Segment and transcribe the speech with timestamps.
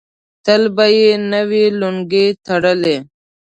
[0.45, 2.97] تل به یې نوې لونګۍ تړلې.